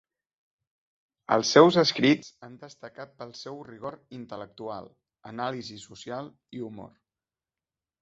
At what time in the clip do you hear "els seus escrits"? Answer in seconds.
1.35-2.31